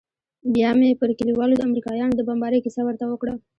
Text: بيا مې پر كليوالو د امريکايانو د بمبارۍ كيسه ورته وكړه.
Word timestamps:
بيا 0.53 0.69
مې 0.79 0.89
پر 0.99 1.09
كليوالو 1.19 1.57
د 1.57 1.61
امريکايانو 1.69 2.17
د 2.17 2.21
بمبارۍ 2.27 2.59
كيسه 2.65 2.81
ورته 2.85 3.05
وكړه. 3.07 3.33